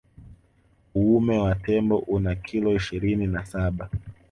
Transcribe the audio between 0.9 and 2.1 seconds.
Uume wa tembo